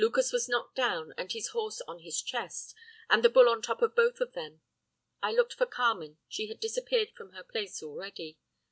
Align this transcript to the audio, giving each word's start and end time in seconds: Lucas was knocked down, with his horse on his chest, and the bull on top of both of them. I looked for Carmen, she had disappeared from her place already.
Lucas 0.01 0.33
was 0.33 0.49
knocked 0.49 0.73
down, 0.73 1.13
with 1.15 1.31
his 1.33 1.49
horse 1.49 1.79
on 1.81 1.99
his 1.99 2.23
chest, 2.23 2.73
and 3.07 3.21
the 3.21 3.29
bull 3.29 3.47
on 3.47 3.61
top 3.61 3.83
of 3.83 3.93
both 3.95 4.19
of 4.19 4.33
them. 4.33 4.59
I 5.21 5.31
looked 5.31 5.53
for 5.53 5.67
Carmen, 5.67 6.17
she 6.27 6.47
had 6.47 6.59
disappeared 6.59 7.11
from 7.11 7.33
her 7.33 7.43
place 7.43 7.83
already. 7.83 8.39